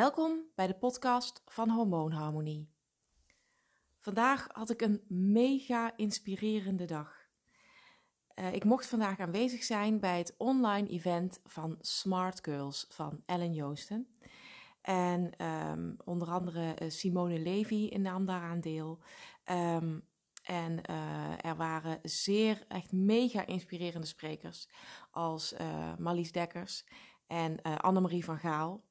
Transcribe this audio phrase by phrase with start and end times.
[0.00, 2.70] Welkom bij de podcast van Hormoonharmonie.
[3.98, 7.28] Vandaag had ik een mega inspirerende dag.
[8.34, 13.52] Uh, ik mocht vandaag aanwezig zijn bij het online event van Smart Girls van Ellen
[13.52, 14.16] Joosten.
[14.80, 18.98] En um, onder andere uh, Simone Levy nam daaraan deel.
[19.50, 20.08] Um,
[20.42, 24.68] en uh, er waren zeer, echt mega inspirerende sprekers
[25.10, 25.54] als
[25.98, 26.84] Marlies Dekkers
[27.26, 28.88] en Annemarie van Gaal.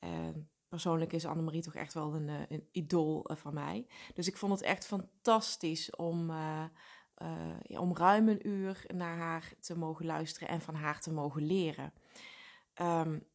[0.00, 0.28] Uh,
[0.68, 3.86] persoonlijk is Annemarie toch echt wel een, eh, een idool eh, van mij.
[4.14, 6.64] Dus ik vond het echt fantastisch om, uh,
[7.66, 11.92] om ruim een uur naar haar te mogen luisteren en van haar te mogen leren.
[12.82, 13.26] Um,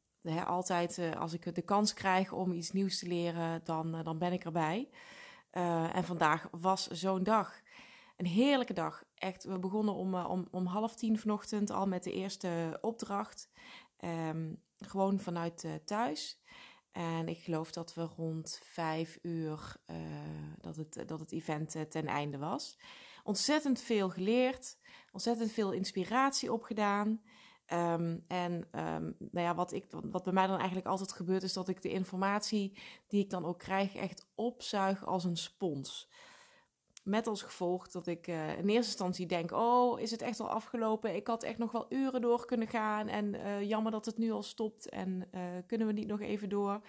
[0.46, 4.46] altijd als ik de kans krijg om iets nieuws te leren, dan, dan ben ik
[4.46, 4.90] erbij.
[5.92, 7.62] en vandaag was zo'n dag.
[8.18, 9.04] Een heerlijke dag.
[9.16, 13.50] Echt, we begonnen om, om, om half tien vanochtend al met de eerste opdracht.
[14.00, 16.44] Um, gewoon vanuit thuis.
[16.94, 19.98] En ik geloof dat we rond vijf uur uh,
[20.62, 22.80] dat, het, dat het event uh, ten einde was.
[23.24, 24.78] Ontzettend veel geleerd,
[25.12, 27.22] ontzettend veel inspiratie opgedaan.
[27.68, 31.54] Um, en um, nou ja, wat, ik, wat bij mij dan eigenlijk altijd gebeurt, is
[31.54, 32.78] dat ik de informatie
[33.08, 36.10] die ik dan ook krijg echt opzuig als een spons.
[37.04, 40.50] Met als gevolg dat ik uh, in eerste instantie denk: Oh, is het echt al
[40.50, 41.16] afgelopen?
[41.16, 43.08] Ik had echt nog wel uren door kunnen gaan.
[43.08, 44.90] En uh, jammer dat het nu al stopt.
[44.90, 46.82] En uh, kunnen we niet nog even door?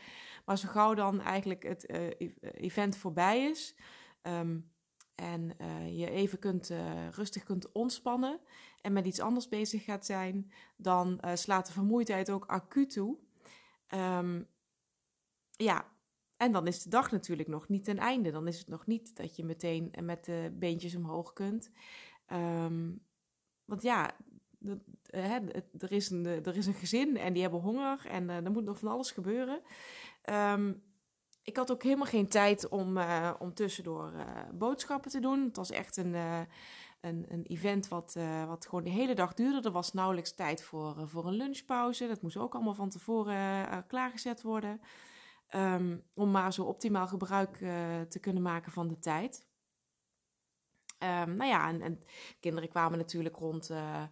[0.45, 1.89] Maar zo gauw dan eigenlijk het
[2.55, 3.75] event voorbij is.
[4.23, 4.73] Um,
[5.15, 5.57] en
[5.97, 6.71] je even kunt,
[7.11, 8.41] rustig kunt ontspannen.
[8.81, 10.53] En met iets anders bezig gaat zijn.
[10.77, 13.17] Dan slaat de vermoeidheid ook acuut toe.
[13.95, 14.47] Um,
[15.51, 15.94] ja,
[16.37, 18.31] en dan is de dag natuurlijk nog niet ten einde.
[18.31, 21.71] Dan is het nog niet dat je meteen met de beentjes omhoog kunt.
[22.33, 23.03] Um,
[23.65, 24.17] want ja,
[25.07, 25.39] hè,
[25.79, 28.65] er, is een, er is een gezin en die hebben honger en uh, er moet
[28.65, 29.61] nog van alles gebeuren.
[30.31, 30.83] Um,
[31.43, 34.13] ik had ook helemaal geen tijd om, uh, om tussendoor
[34.55, 35.45] boodschappen te doen.
[35.45, 36.15] Het was echt een,
[37.01, 38.17] een, een event wat,
[38.47, 39.69] wat gewoon de hele dag duurde.
[39.69, 42.07] Er was nauwelijks tijd voor, voor een lunchpauze.
[42.07, 44.81] Dat moest ook allemaal van tevoren klaargezet worden.
[45.57, 49.47] Um, om maar zo optimaal gebruik uh, te kunnen maken van de tijd.
[50.99, 52.03] Um, nou ja, en, en,
[52.41, 54.03] kinderen kwamen natuurlijk rond uh,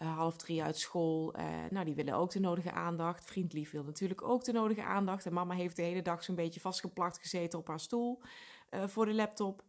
[0.00, 1.34] uh, half drie uit school.
[1.70, 3.24] nou, die willen ook de nodige aandacht.
[3.24, 5.26] Vriendlief wil natuurlijk ook de nodige aandacht.
[5.26, 8.22] En mama heeft de hele dag zo'n beetje vastgeplakt gezeten op haar stoel
[8.70, 9.64] voor de laptop.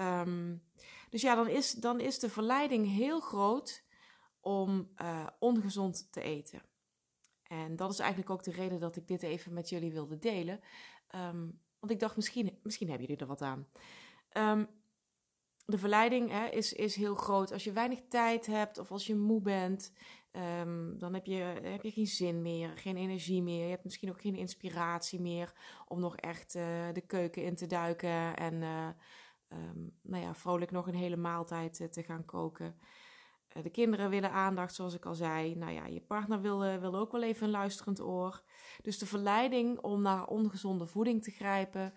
[0.00, 0.62] Um,
[1.10, 3.84] dus ja, dan is, dan is de verleiding heel groot
[4.40, 4.88] om
[5.38, 6.67] ongezond te eten.
[7.48, 10.60] En dat is eigenlijk ook de reden dat ik dit even met jullie wilde delen.
[11.14, 13.66] Um, want ik dacht, misschien, misschien hebben jullie er wat aan.
[14.32, 14.68] Um,
[15.64, 17.52] de verleiding hè, is, is heel groot.
[17.52, 19.92] Als je weinig tijd hebt of als je moe bent,
[20.60, 23.64] um, dan heb je, heb je geen zin meer, geen energie meer.
[23.64, 25.52] Je hebt misschien ook geen inspiratie meer
[25.86, 28.88] om nog echt uh, de keuken in te duiken en uh,
[30.02, 32.78] nou ja, vrolijk nog een hele maaltijd uh, te gaan koken.
[33.48, 35.56] Eh, de kinderen willen aandacht, zoals ik al zei.
[35.56, 38.42] Nou ja, je partner wil, eh, wil ook wel even een luisterend oor.
[38.82, 41.94] Dus de verleiding om naar ongezonde voeding te grijpen,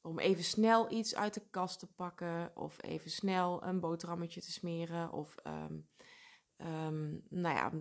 [0.00, 4.52] om even snel iets uit de kast te pakken, of even snel een boterhammetje te
[4.52, 5.88] smeren, of um,
[6.56, 7.72] um, nou ja,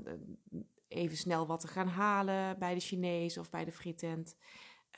[0.88, 4.38] even snel wat te gaan halen bij de Chinees of bij de frietent,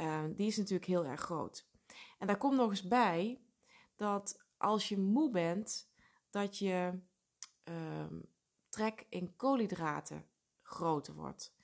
[0.02, 1.68] um, die is natuurlijk heel erg groot.
[2.18, 3.42] En daar komt nog eens bij
[3.96, 5.92] dat als je moe bent,
[6.30, 7.00] dat je
[7.64, 8.26] um,
[8.70, 10.26] trek in koolhydraten
[10.62, 11.56] groter wordt.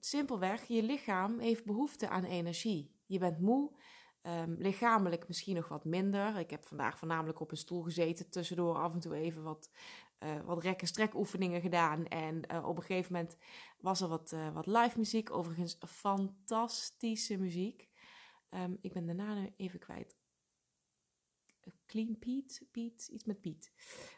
[0.00, 2.94] Simpelweg, je lichaam heeft behoefte aan energie.
[3.06, 3.72] Je bent moe,
[4.22, 6.38] um, lichamelijk misschien nog wat minder.
[6.38, 9.70] Ik heb vandaag voornamelijk op een stoel gezeten, tussendoor af en toe even wat,
[10.18, 12.06] uh, wat rek- en strek oefeningen gedaan.
[12.06, 13.36] En uh, op een gegeven moment
[13.78, 17.88] was er wat, uh, wat live muziek, overigens fantastische muziek.
[18.50, 20.19] Um, ik ben daarna even kwijt
[21.90, 23.72] Clean Piet, Piet, iets met Piet.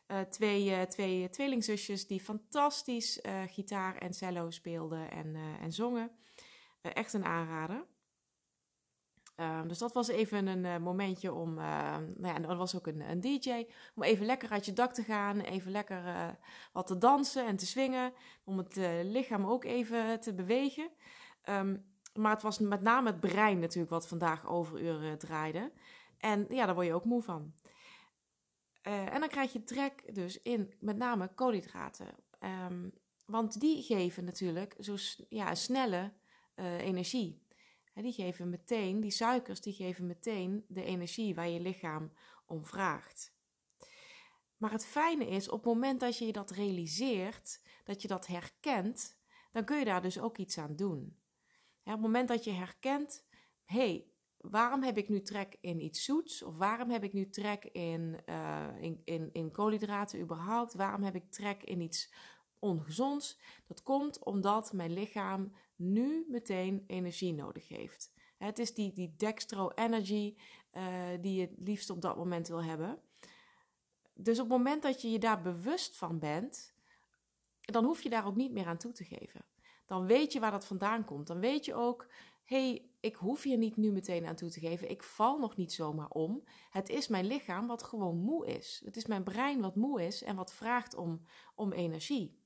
[0.09, 6.11] Uh, twee, uh, twee tweelingzusjes die fantastisch uh, gitaar en cello speelden en, en zongen.
[6.83, 7.85] echt een aanrader.
[9.37, 13.01] Ehm, dus dat was even een momentje om, nou ja, en er was ook een,
[13.01, 16.37] een, DJ, om even lekker uit je dak te gaan, even lekker
[16.73, 18.13] wat te dansen en te swingen,
[18.45, 20.91] om het lichaam ook even te bewegen.
[21.45, 25.73] Um, maar het was met name het brein natuurlijk wat vandaag overuren draaide.
[26.19, 27.53] En ja, daar word je ook moe van.
[28.83, 32.15] Uh, en dan krijg je trek dus in met name koolhydraten.
[32.41, 32.93] Um,
[33.27, 34.97] want die geven natuurlijk zo
[35.29, 36.13] ja, snelle
[36.57, 37.41] uh, energie.
[37.95, 42.13] Die geven meteen, die suikers, die geven meteen de energie waar je lichaam
[42.47, 43.35] om vraagt.
[44.57, 49.19] Maar het fijne is, op het moment dat je dat realiseert, dat je dat herkent,
[49.53, 51.21] dan kun je daar dus ook iets aan doen.
[51.85, 53.27] Op het moment dat je herkent,
[53.65, 54.12] hey,
[54.43, 56.43] waarom heb ik nu trek in iets zoets?
[56.43, 60.75] Of waarom heb ik nu trek in, uh, in, in, in koolhydraten überhaupt?
[60.75, 62.13] Waarom heb ik trek in iets
[62.59, 63.41] ongezonds?
[63.67, 68.13] Dat komt omdat mijn lichaam nu meteen energie nodig heeft.
[68.39, 70.37] Het is die, die dextro energy
[70.73, 70.83] uh,
[71.21, 72.99] die je het liefst op dat moment wil hebben.
[74.15, 76.75] Dus op het moment dat je je daar bewust van bent,
[77.61, 79.45] dan hoef je daar ook niet meer aan toe te geven.
[79.87, 81.27] Dan weet je waar dat vandaan komt.
[81.27, 82.07] Dan weet je ook,
[82.53, 84.91] hey, ik hoef hier niet nu meteen aan toe te geven.
[84.91, 86.45] Ik val nog niet zomaar om.
[86.71, 88.83] Het is mijn lichaam wat gewoon moe is.
[88.85, 91.23] Het is mijn brein wat moe is en wat vraagt om,
[91.55, 92.41] om energie.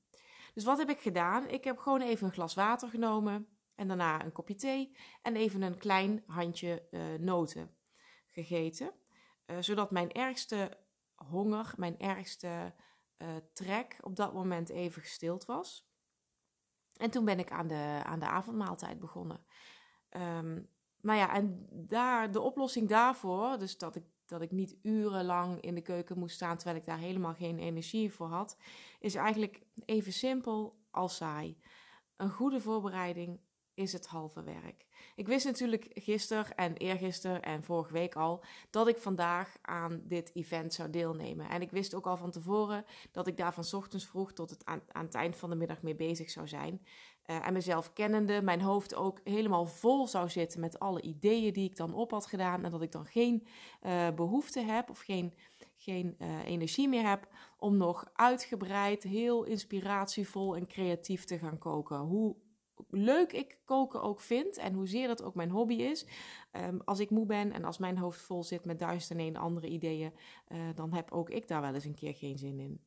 [0.53, 1.47] Dus wat heb ik gedaan?
[1.47, 5.61] Ik heb gewoon even een glas water genomen en daarna een kopje thee en even
[5.61, 7.75] een klein handje uh, noten
[8.27, 8.91] gegeten.
[9.45, 10.77] Uh, zodat mijn ergste
[11.15, 12.73] honger, mijn ergste
[13.17, 15.89] uh, trek op dat moment even gestild was.
[16.97, 19.45] En toen ben ik aan de, aan de avondmaaltijd begonnen.
[20.09, 20.69] Um,
[21.01, 25.75] nou ja, en daar, de oplossing daarvoor, dus dat ik, dat ik niet urenlang in
[25.75, 28.57] de keuken moest staan terwijl ik daar helemaal geen energie voor had,
[28.99, 31.57] is eigenlijk even simpel als saai.
[32.15, 33.39] Een goede voorbereiding
[33.73, 34.85] is het halve werk.
[35.15, 40.35] Ik wist natuurlijk gisteren en eergisteren en vorige week al dat ik vandaag aan dit
[40.35, 41.49] event zou deelnemen.
[41.49, 44.65] En ik wist ook al van tevoren dat ik daar van ochtends vroeg tot het
[44.65, 46.81] aan, aan het eind van de middag mee bezig zou zijn.
[47.27, 51.75] En mezelf kennende, mijn hoofd ook helemaal vol zou zitten met alle ideeën die ik
[51.75, 52.63] dan op had gedaan.
[52.63, 53.47] En dat ik dan geen
[53.85, 55.33] uh, behoefte heb of geen,
[55.75, 57.27] geen uh, energie meer heb
[57.57, 61.97] om nog uitgebreid, heel inspiratievol en creatief te gaan koken.
[61.97, 62.35] Hoe
[62.89, 66.05] leuk ik koken ook vind en hoezeer dat ook mijn hobby is.
[66.51, 69.37] Um, als ik moe ben en als mijn hoofd vol zit met duizend en een
[69.37, 70.13] andere ideeën,
[70.75, 72.81] dan heb ook ik daar wel eens een keer geen zin in.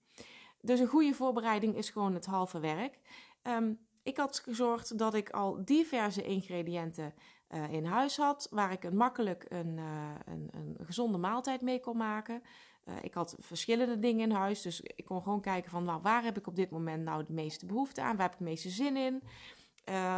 [0.61, 2.99] Dus een goede voorbereiding is gewoon het halve werk.
[3.43, 7.15] Um, ik had gezorgd dat ik al diverse ingrediënten
[7.49, 11.81] uh, in huis had, waar ik een makkelijk een, uh, een, een gezonde maaltijd mee
[11.81, 12.43] kon maken.
[12.85, 16.23] Uh, ik had verschillende dingen in huis, dus ik kon gewoon kijken van nou, waar
[16.23, 18.71] heb ik op dit moment nou de meeste behoefte aan, waar heb ik de meeste
[18.71, 19.23] zin in.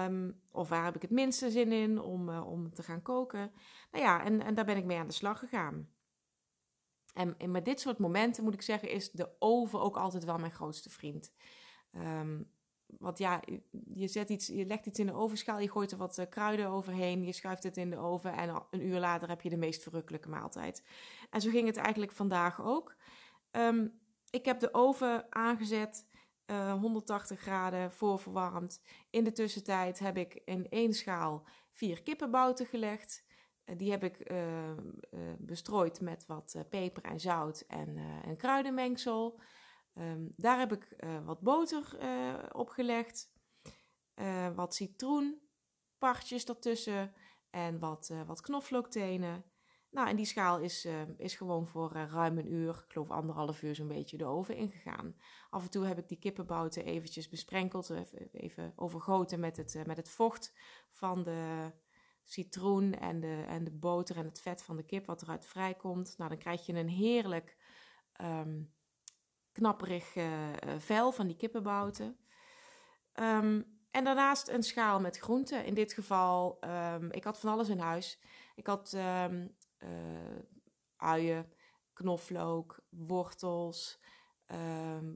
[0.06, 3.52] Um, of waar heb ik het minste zin in om, om te gaan koken?
[3.90, 5.88] Nou ja, en, en daar ben ik mee aan de slag gegaan.
[7.14, 10.38] En, en met dit soort momenten moet ik zeggen, is de oven ook altijd wel
[10.38, 11.32] mijn grootste vriend.
[11.92, 12.50] Um,
[12.98, 13.40] want ja,
[13.94, 16.68] je, zet iets, je legt iets in de ovenschaal, je gooit er wat uh, kruiden
[16.68, 19.82] overheen, je schuift het in de oven en een uur later heb je de meest
[19.82, 20.84] verrukkelijke maaltijd.
[21.30, 22.96] En zo ging het eigenlijk vandaag ook.
[23.50, 24.00] Um,
[24.30, 26.06] ik heb de oven aangezet
[26.46, 28.82] uh, eh, 180 graden voorverwarmd.
[29.10, 33.24] In de tussentijd heb ik in één schaal vier kippenbouten gelegd.
[33.64, 34.38] Uh, die heb ik uh,
[35.38, 39.40] bestrooid met wat peper en zout en, en kruidenmengsel.
[39.94, 41.98] Um, daar heb ik wat boter
[42.52, 43.32] op gelegd.
[44.54, 47.12] wat citroenpartjes ertussen.
[47.50, 49.44] En wat, wat knoflooktenen.
[49.92, 53.10] Nou, en die schaal is, uh, is gewoon voor uh, ruim een uur, ik geloof
[53.10, 55.16] anderhalf uur zo'n beetje, de oven ingegaan.
[55.50, 57.90] Af en toe heb ik die kippenbouten eventjes besprenkeld,
[58.32, 60.54] even, overgoten met het, uh, met het vocht
[60.90, 61.72] van de
[62.24, 66.14] citroen en de, en de boter en het vet van de kip wat eruit vrijkomt.
[66.18, 67.56] Nou, dan krijg je een heerlijk
[68.20, 68.74] um,
[69.52, 70.14] knapperig
[70.78, 72.16] vel van die kippenbouten.
[73.14, 75.64] Um, en daarnaast een schaal met groenten.
[75.64, 78.20] In dit geval, um, ik had van alles in huis.
[78.54, 79.88] Ik had um, uh,
[80.96, 81.52] uien,
[81.92, 84.00] knoflook, wortels,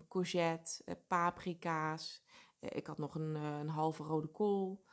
[0.08, 2.24] courgette, paprika's.
[2.60, 4.84] Ik had nog een, een halve rode kool.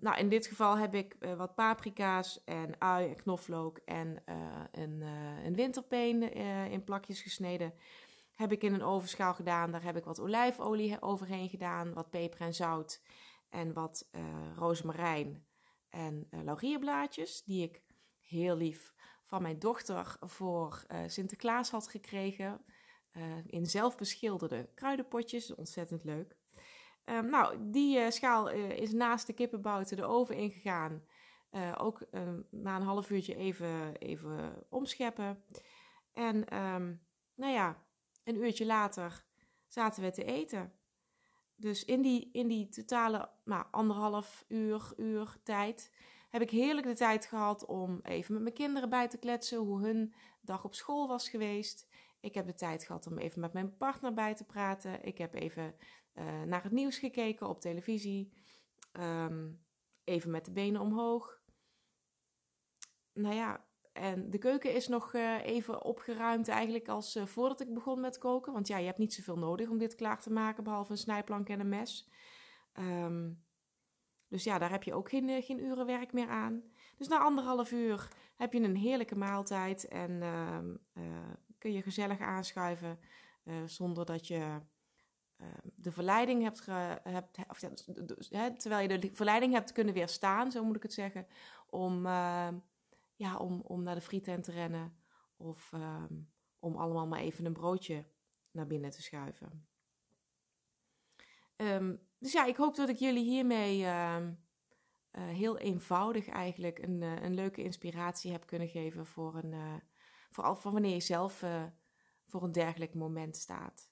[0.00, 4.22] Nou, in dit geval heb ik wat paprika's en ui en knoflook en
[4.70, 5.00] een,
[5.44, 6.32] een winterpeen
[6.70, 7.74] in plakjes gesneden.
[8.34, 9.70] Heb ik in een ovenschaal gedaan.
[9.70, 13.02] Daar heb ik wat olijfolie overheen gedaan, wat peper en zout
[13.48, 14.08] en wat
[14.56, 15.46] rozemarijn
[15.88, 17.82] en laurierblaadjes die ik
[18.20, 18.94] heel lief
[19.32, 22.64] van mijn dochter voor uh, Sinterklaas had gekregen.
[23.12, 26.36] Uh, in zelfbeschilderde kruidenpotjes, ontzettend leuk.
[27.04, 31.02] Um, nou, die uh, schaal is naast de kippenbouten de oven ingegaan.
[31.78, 35.44] ook ehm, na een half uurtje even, even omscheppen.
[36.12, 37.00] En um,
[37.34, 37.82] nou ja,
[38.24, 39.24] een uurtje later
[39.66, 40.72] zaten we te eten.
[41.56, 45.92] Dus in die, in die totale nou, anderhalf uur, uur tijd
[46.30, 49.80] heb ik heerlijk de tijd gehad om even met mijn kinderen bij te kletsen, hoe
[49.80, 51.88] hun dag op school was geweest.
[52.20, 55.04] Ik heb de tijd gehad om even met mijn partner bij te praten.
[55.04, 55.74] Ik heb even
[56.14, 58.32] uh, naar het nieuws gekeken op televisie.
[58.92, 59.64] Um,
[60.04, 61.40] even met de benen omhoog.
[63.12, 67.74] Nou ja, en de keuken is nog uh, even opgeruimd eigenlijk als uh, voordat ik
[67.74, 68.52] begon met koken.
[68.52, 71.48] Want ja, je hebt niet zoveel nodig om dit klaar te maken, behalve een snijplank
[71.48, 72.08] en een mes.
[72.78, 73.42] Um,
[74.28, 76.62] dus ja, daar heb je ook geen, eh, geen urenwerk meer aan.
[76.96, 82.20] Dus na anderhalf uur heb je een heerlijke maaltijd en ehm, eh, kun je gezellig
[82.20, 82.98] aanschuiven
[83.66, 84.60] zonder dat je
[85.36, 86.66] ehm, de verleiding hebt,
[87.02, 87.60] hebt of,
[88.30, 91.26] hè, terwijl je de verleiding hebt kunnen weerstaan, zo moet ik het zeggen,
[91.66, 92.54] om, ehm,
[93.22, 94.96] ja, om, om naar de frietent te rennen
[95.36, 95.72] of
[96.58, 98.04] om allemaal maar even een broodje
[98.50, 99.66] naar binnen te schuiven.
[102.18, 103.84] dus ja, ik hoop dat ik jullie hiermee
[105.12, 109.74] uh, heel eenvoudig eigenlijk een, uh, een leuke inspiratie heb kunnen geven voor, een, uh,
[110.30, 111.44] voor, voor wanneer je zelf
[112.26, 113.90] voor een dergelijk moment staat.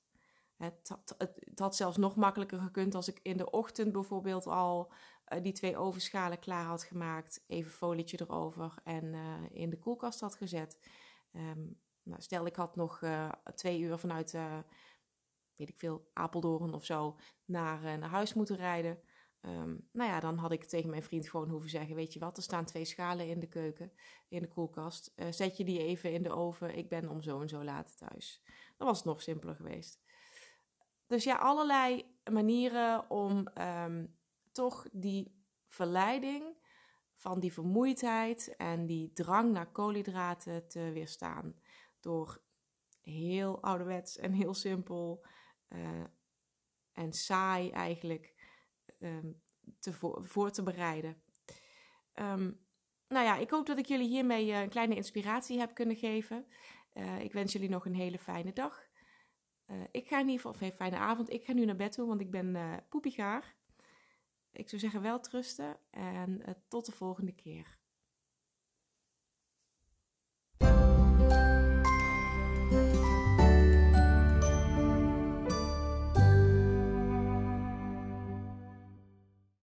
[0.57, 4.93] Het had, het, had, zelfs nog makkelijker gekund als ik in de ochtend bijvoorbeeld al
[5.43, 9.15] die twee ovenschalen klaar had gemaakt, even folietje erover en
[9.53, 10.79] in de koelkast had gezet.
[11.33, 13.03] Um, nou, stel ik had nog
[13.55, 14.33] twee uur vanuit,
[15.57, 19.01] weet ik veel, Apeldoorn of zo naar, naar huis moeten rijden
[19.41, 22.37] Ehm, nou ja, dan had ik tegen mijn vriend gewoon hoeven zeggen: Weet je wat,
[22.37, 23.93] er staan twee schalen in de keuken,
[24.29, 25.13] in de koelkast.
[25.31, 26.77] Zet je die even in de oven.
[26.77, 28.43] Ik ben om zo en zo laat thuis.
[28.77, 30.01] Dan was het nog simpeler geweest.
[31.07, 34.07] Dus ja, allerlei manieren om ehm,
[34.53, 36.59] toch die verleiding
[37.15, 41.55] van die vermoeidheid en die drang naar koolhydraten te weerstaan.
[42.01, 42.43] Door
[43.01, 45.27] heel ouderwets en heel simpel
[45.69, 46.05] uh,
[46.93, 48.35] en saai eigenlijk
[49.01, 49.33] Ehm,
[49.79, 49.93] te
[50.23, 51.23] voor, te bereiden.
[52.15, 52.61] Um,
[53.09, 56.47] nou ja, ik hoop dat ik jullie hiermee eh, een kleine inspiratie heb kunnen geven.
[56.95, 58.89] Uh, ik wens jullie nog een hele fijne dag.
[59.91, 61.31] Ik ga in ieder geval, of een fijne avond.
[61.31, 63.57] Ik ga nu naar bed toe, want ik ben poepiegaar.
[64.53, 67.79] Ik zou zeggen wel trusten en tot de volgende keer.